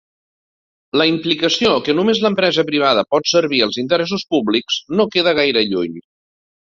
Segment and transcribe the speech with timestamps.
[0.99, 6.01] La implicació que només l'empresa privada pot servir els interessos públics no queda gaire lluny.